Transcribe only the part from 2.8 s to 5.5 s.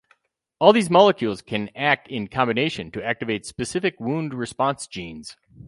to activate specific wound response genes.